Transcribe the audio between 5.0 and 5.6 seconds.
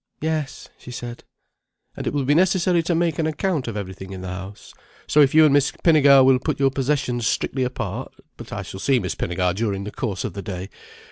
So if you and